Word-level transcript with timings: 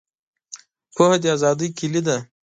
پوهه 0.93 1.17
د 1.21 1.25
آزادۍ 1.35 1.69
کیلي 1.77 2.01
ده. 2.07 2.17